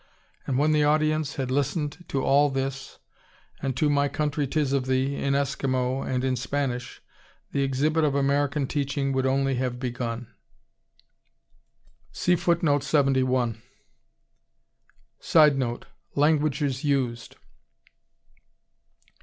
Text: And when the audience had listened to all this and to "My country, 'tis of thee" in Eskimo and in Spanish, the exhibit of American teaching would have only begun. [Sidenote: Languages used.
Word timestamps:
And 0.47 0.57
when 0.57 0.71
the 0.71 0.83
audience 0.83 1.35
had 1.35 1.51
listened 1.51 2.05
to 2.07 2.23
all 2.23 2.49
this 2.49 2.97
and 3.61 3.77
to 3.77 3.87
"My 3.87 4.07
country, 4.07 4.47
'tis 4.47 4.73
of 4.73 4.87
thee" 4.87 5.13
in 5.15 5.35
Eskimo 5.35 6.01
and 6.03 6.23
in 6.23 6.35
Spanish, 6.35 7.03
the 7.51 7.61
exhibit 7.61 8.03
of 8.03 8.15
American 8.15 8.65
teaching 8.65 9.13
would 9.13 9.25
have 9.25 9.31
only 9.35 9.53
begun. 9.69 10.33
[Sidenote: 12.11 13.53
Languages 16.15 16.83
used. 16.83 17.35